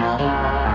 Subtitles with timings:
[0.00, 0.67] Bye.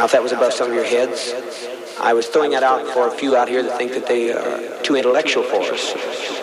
[0.00, 1.34] Now, if that was above some of your heads,
[2.00, 4.82] I was throwing that out for a few out here that think that they are
[4.82, 6.39] too intellectual for us.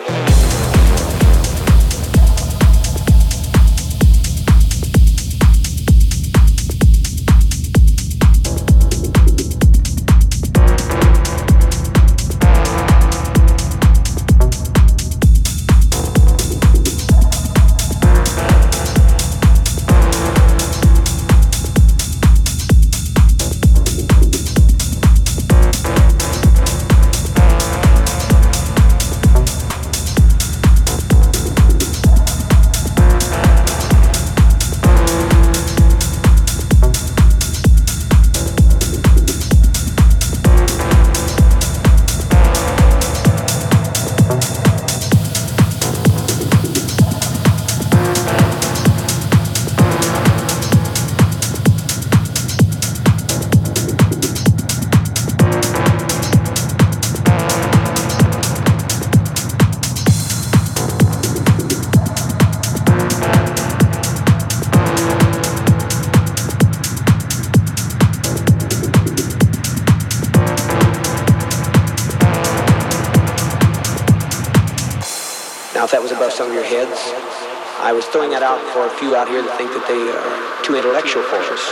[78.98, 81.64] Few out here that think that they are too intellectual for us.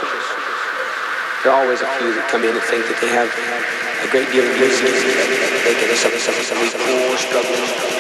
[1.43, 3.31] There are always a few that come in and think that they have
[4.07, 4.95] a great deal of wisdom.
[5.67, 7.96] They can some, some, some of these